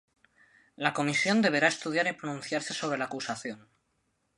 La 0.77 0.93
comisión 0.95 1.43
deberá 1.43 1.67
estudiar 1.67 2.07
y 2.07 2.13
pronunciarse 2.13 2.73
sobre 2.73 2.97
la 2.97 3.05
acusación. 3.05 3.67